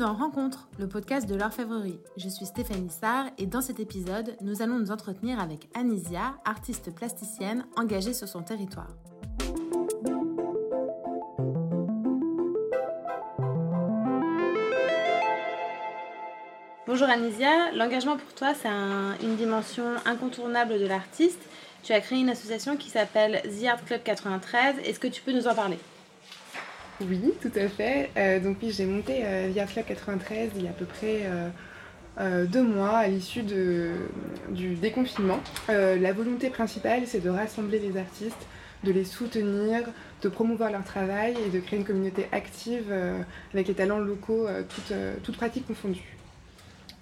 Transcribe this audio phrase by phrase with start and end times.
[0.00, 2.00] dans Rencontre, le podcast de l'orfèvrerie.
[2.16, 6.94] Je suis Stéphanie Sarr et dans cet épisode, nous allons nous entretenir avec Anisia, artiste
[6.94, 8.88] plasticienne engagée sur son territoire.
[16.86, 18.70] Bonjour Anisia, l'engagement pour toi c'est
[19.22, 21.42] une dimension incontournable de l'artiste.
[21.82, 24.76] Tu as créé une association qui s'appelle The Art Club 93.
[24.78, 25.78] Est-ce que tu peux nous en parler?
[27.08, 28.10] Oui, tout à fait.
[28.16, 31.22] Euh, donc oui, j'ai monté euh, Via Club 93 il y a à peu près
[32.18, 35.40] euh, deux mois à l'issue du déconfinement.
[35.68, 38.46] la volonté principale, c'est de rassembler les artistes,
[38.84, 39.80] de les soutenir,
[40.22, 42.92] de promouvoir leur travail et de créer une communauté active
[43.54, 46.16] avec les talents locaux, toutes, toutes pratiques confondues.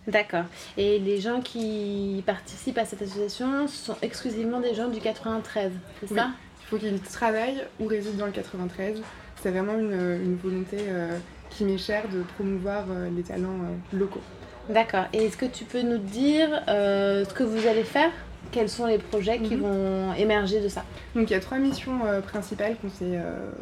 [0.06, 0.45] D'accord.
[0.77, 6.15] Et les gens qui participent à cette association sont exclusivement des gens du 93, c'est
[6.15, 6.31] ça?
[6.62, 9.03] Il faut qu'ils travaillent ou résident dans le 93
[9.42, 11.19] c'est vraiment une, volonté euh,
[11.50, 14.22] qui m'est chère de promouvoir euh, les talents euh, locaux.
[14.69, 15.05] D'accord.
[15.12, 18.11] Et est-ce que tu peux nous dire ce que vous allez faire?
[18.53, 19.62] Quels sont les projets qui mhm.
[19.62, 20.84] vont émerger de ça?
[21.14, 22.77] Donc il y a trois missions principales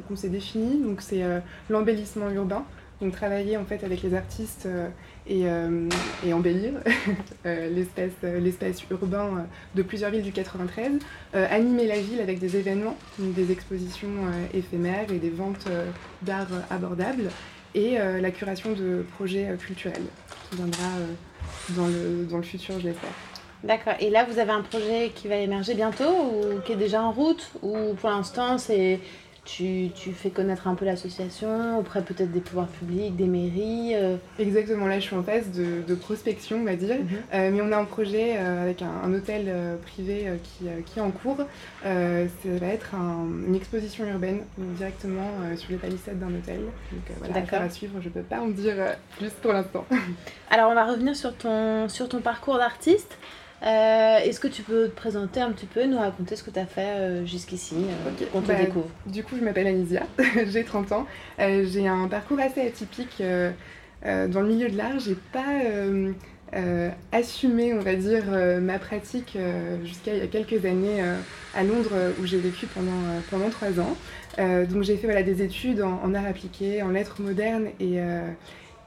[0.08, 0.82] qu'on s'est définies.
[0.82, 1.22] Donc c'est
[1.70, 2.64] l'embellissement urbain,
[3.00, 4.68] donc travailler en fait avec les artistes
[5.26, 5.44] et,
[6.24, 6.72] et, embellir
[7.44, 10.98] l'espace urbain de plusieurs villes du 93,
[11.34, 14.08] animer la ville avec des événements, des expositions
[14.54, 15.68] éphémères et des ventes
[16.22, 17.28] d'art abordables,
[17.74, 20.06] et la curation de projets culturels
[20.48, 20.88] qui viendra
[21.70, 23.10] dans, le, dans le futur, je l'espère.
[23.64, 23.94] D'accord.
[24.00, 27.10] Et là, vous avez un projet qui va émerger bientôt ou qui est déjà en
[27.10, 29.00] route Ou pour l'instant, c'est
[29.46, 34.16] tu, tu, fais connaître un peu l'association auprès peut-être des pouvoirs publics, des mairies euh.
[34.38, 37.06] Exactement, là je suis en phase de, prospection on va dire, mhm.
[37.32, 39.50] euh, mais on a un projet euh, avec un, hôtel
[39.86, 41.38] privé qui, qui, est en cours.
[41.82, 41.88] ça
[42.44, 46.60] va être une exposition urbaine directement sur les palissades d'un hôtel.
[46.92, 48.74] Donc voilà, à suivre, je peux pas en dire
[49.16, 49.86] plus pour l'instant.
[50.50, 53.16] Alors on va revenir sur ton, sur ton parcours d'artiste.
[53.62, 56.58] Euh, est-ce que tu peux te présenter un petit peu, nous raconter ce que tu
[56.58, 60.02] as fait euh, jusqu'ici, euh, on te bah, découvre Du coup, je m'appelle Anisia,
[60.46, 61.06] j'ai 30 ans.
[61.38, 63.22] j'ai un parcours assez atypique
[64.02, 64.98] dans le milieu de l'art.
[64.98, 65.62] J'ai pas
[67.12, 68.24] assumé, on va dire,
[68.60, 69.38] ma pratique
[69.84, 71.02] jusqu'à il y a quelques années
[71.54, 73.96] à Londres où j'ai vécu pendant, pendant 3 ans.
[74.66, 78.00] donc j'ai fait voilà, des études en, en, art appliqué, en lettres modernes et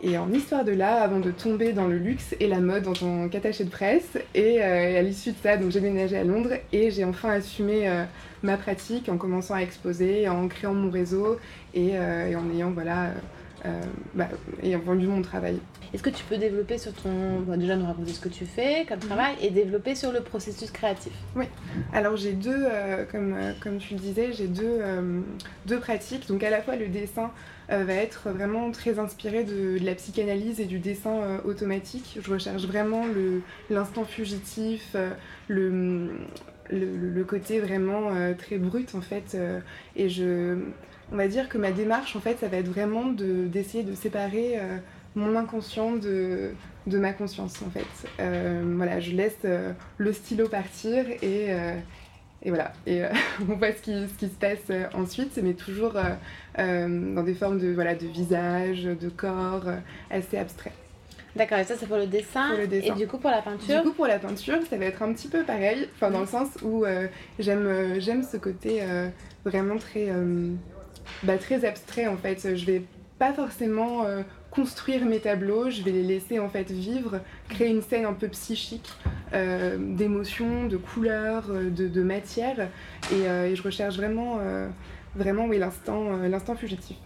[0.01, 2.93] et en histoire de l'art avant de tomber dans le luxe et la mode en
[2.93, 4.17] tant qu'attaché de presse.
[4.33, 7.87] Et, euh, à l'issue de ça, donc j'ai déménagé à Londres et j'ai enfin assumé
[7.87, 8.03] euh,
[8.41, 11.37] ma pratique en commençant à exposer, en créant mon réseau
[11.73, 13.11] et, euh, en ayant voilà
[14.13, 14.27] bah,
[14.63, 15.59] ayant vendu mon travail.
[15.93, 17.41] Est-ce que tu peux développer sur ton.
[17.57, 21.13] déjà nous raconter ce que tu fais comme travail et développer sur le processus créatif?
[21.35, 21.45] Oui,
[21.93, 22.65] alors j'ai deux,
[23.11, 24.81] comme, comme tu le disais, j'ai deux,
[25.65, 26.27] deux pratiques.
[26.27, 27.31] Donc à la fois le dessin
[27.71, 32.17] euh, va être vraiment très inspiré de, la psychanalyse et du dessin euh, automatique.
[32.19, 33.03] Je recherche vraiment
[33.69, 35.11] l'instant fugitif, euh,
[36.71, 39.37] le, côté vraiment très brut en fait.
[39.95, 40.57] et je,
[41.11, 44.59] on va dire que ma démarche en fait, ça va être vraiment d'essayer de, séparer
[45.15, 46.51] mon inconscient de,
[46.87, 48.21] de ma conscience en fait.
[48.75, 49.45] voilà, je laisse
[49.97, 51.53] le stylo partir et,
[52.41, 53.09] et voilà, et euh,
[53.49, 55.93] on voit ce qui, ce qui, se passe euh, ensuite, mais toujours
[56.57, 59.65] euh, dans des formes de, voilà, de visage, de corps,
[60.09, 60.73] assez abstrait.
[61.35, 62.57] D'accord, et ça c'est pour le, dessin.
[62.57, 65.13] Et du coup pour la peinture Du coup pour la peinture, ça va être un
[65.13, 66.85] petit peu pareil, enfin dans le sens où
[67.37, 68.81] j'aime j'aime ce côté
[69.45, 70.09] vraiment très,
[71.23, 72.55] bah, très abstrait en fait.
[72.55, 72.81] Je vais
[73.19, 74.05] pas forcément
[74.51, 77.19] construire mes tableaux, je vais les laisser en fait vivre,
[77.49, 78.89] créer une scène un peu psychique
[79.33, 82.67] euh, d'émotions, de couleurs, euh, de, matière,
[83.13, 84.39] euh, et, je recherche vraiment,
[85.15, 86.97] vraiment oui, l'instant fugitif.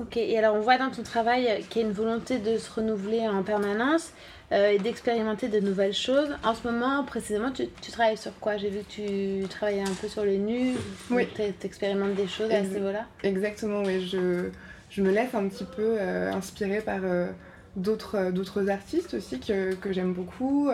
[0.00, 2.70] Ok, et alors on voit dans ton travail qu'il y a une volonté de se
[2.72, 4.12] renouveler en permanence
[4.50, 6.34] et d'expérimenter de nouvelles choses.
[6.42, 8.56] En ce moment, précisément, tu, travailles sur quoi?
[8.56, 10.74] J'ai vu que tu travaillais un peu sur les nus,
[11.10, 11.28] oui.
[11.36, 13.06] tu expérimentes des choses à ce niveau-là?
[13.22, 14.08] Exactement, oui.
[14.08, 14.50] Je,
[14.90, 17.28] je me laisse un petit peu euh, inspirer par euh,
[17.76, 20.68] d'autres euh, d'autres artistes aussi que, que j'aime beaucoup.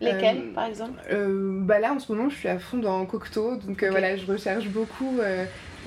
[0.00, 1.00] Lesquels, par exemple?
[1.64, 4.68] bah Là, en ce moment, je suis à fond dans Cocteau, donc voilà, je recherche
[4.68, 5.18] beaucoup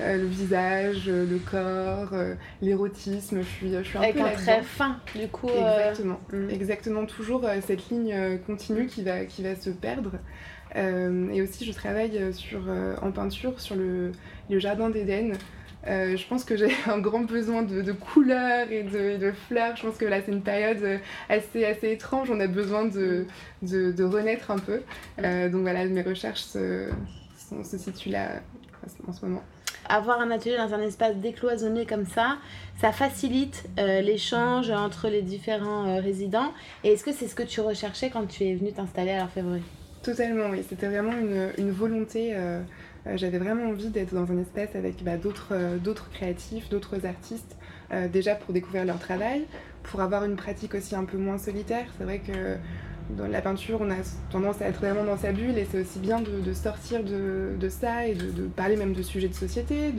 [0.00, 2.14] le visage, le corps,
[2.62, 3.42] l'érotisme.
[3.42, 5.48] Je suis, je suis un Avec peu un trait fin, du coup.
[5.48, 6.50] Exactement, mm.
[6.50, 7.06] exactement.
[7.06, 10.12] Toujours cette ligne continue qui va, qui va se perdre.
[10.74, 12.60] et aussi, je travaille sur,
[13.02, 14.12] en peinture sur le,
[14.48, 15.36] le jardin d'Éden.
[15.86, 19.76] Euh, je pense que j'ai un grand besoin de, couleurs et de, fleurs.
[19.76, 20.98] Je pense que là, c'est une période euh,
[21.28, 22.30] assez, assez étrange.
[22.30, 23.26] On a besoin de,
[23.62, 24.82] de, renaître un peu.
[25.22, 26.90] Euh, donc voilà, mes recherches se,
[27.64, 28.40] se situent là
[29.06, 29.42] en ce moment.
[29.90, 32.38] Avoir un atelier dans un espace décloisonné comme ça,
[32.80, 36.52] ça facilite l'échange entre les différents résidents.
[36.84, 39.62] Et est-ce que c'est ce que tu recherchais quand tu es venu t'installer à l'orfèvrerie?
[40.02, 40.64] Totalement, oui.
[40.66, 41.12] C'était vraiment
[41.58, 42.34] une, volonté.
[43.14, 47.56] J'avais vraiment envie d'être dans un espace avec bah, d'autres créatifs, d'autres artistes,
[48.10, 49.44] déjà pour découvrir leur travail,
[49.82, 51.86] pour avoir une pratique aussi un peu moins solitaire.
[51.98, 52.56] C'est vrai que
[53.16, 53.96] dans la peinture, on a
[54.30, 58.06] tendance à être vraiment dans sa bulle et c'est aussi bien de, sortir de, ça
[58.06, 59.92] et de, parler même de sujets de société,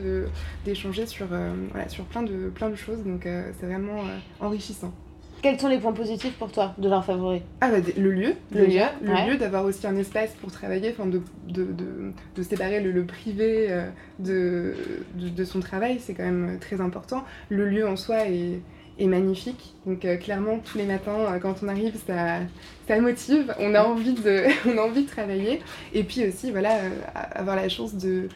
[0.66, 1.54] d'échanger sur, euh,
[1.88, 3.04] sur plein, de, plein de choses.
[3.04, 4.94] Donc euh, c'est vraiment euh, enrichissant.
[5.42, 7.42] Quels sont les points positifs pour toi de leur favori?
[7.62, 11.22] Ah bah, Le lieu, le, lieu, le lieu d'avoir aussi un espace pour travailler, de,
[11.48, 13.76] de, de, séparer le, le privé
[14.20, 14.76] de,
[15.16, 17.24] de, son travail, c'est quand même très important.
[17.50, 18.60] Le lieu en soi est
[19.02, 19.74] est magnifique.
[19.86, 22.40] Donc euh, clairement, tous les matins, euh, quand on arrive, ça,
[22.88, 23.54] ça motive.
[23.60, 25.62] On a, envie de, on a envie de travailler.
[25.94, 28.30] Et puis aussi, voilà, euh, avoir la chance de,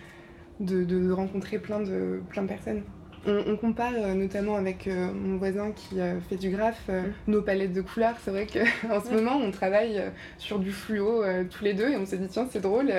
[0.59, 2.83] de, de, rencontrer plein de, plein de personnes.
[3.27, 5.95] On, compare notamment avec mon voisin qui
[6.29, 7.31] fait du graphe mm.
[7.31, 8.13] nos palettes de couleurs.
[8.23, 9.99] C'est vrai qu'en ce moment, on travaille
[10.37, 12.93] sur du fluo tous les deux et on s'est dit, tiens, c'est drôle.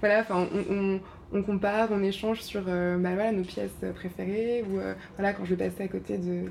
[0.00, 1.00] voilà, enfin, on on
[1.42, 4.64] compare, on échange sur euh, bah, voilà, nos pièces préférées.
[4.70, 6.48] Ou euh, voilà, quand je vais passer à côté de,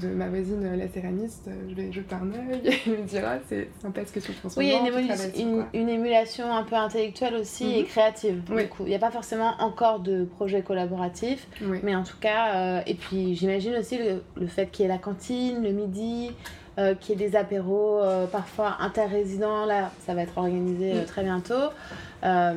[0.00, 3.38] de ma voisine, la céramiste, euh, je vais jeter un œil et me dire ah,
[3.48, 6.76] c'est sympa ce que tu fais Oui, il y a une, une, émulation un peu
[6.76, 7.86] intellectuelle aussi et mhm.
[7.86, 8.42] créative.
[8.80, 11.46] Il n'y a pas forcément encore de projet collaboratif,
[11.82, 14.98] mais en tout cas, et puis j'imagine aussi le, le fait qu'il y ait la
[14.98, 16.32] cantine, le midi.
[16.78, 19.66] Euh, qu'il y ait des apéros euh, parfois interrésidents.
[19.66, 21.68] Là, ça va être organisé euh, très bientôt.
[22.22, 22.54] ça,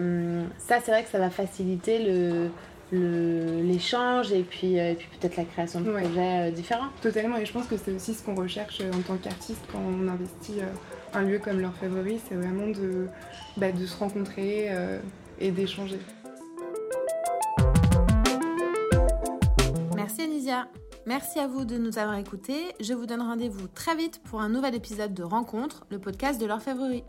[0.82, 5.82] c'est vrai que ça va faciliter le, l'échange et puis, et puis peut-être la création
[5.82, 6.88] de projets différents.
[7.02, 10.08] Totalement, et je pense que c'est aussi ce qu'on recherche en tant qu'artiste quand on
[10.08, 10.62] investit
[11.14, 13.08] un lieu comme leur favori, c'est vraiment de,
[13.58, 14.70] bah, de se rencontrer
[15.42, 16.00] et d'échanger.
[19.94, 20.68] Merci Anisia.
[21.08, 22.74] Merci à vous de nous avoir écoutés.
[22.80, 26.48] Je vous donne rendez-vous très vite pour un nouvel épisode de Rencontre, le podcast de
[26.48, 27.04] l'orfèvrerie.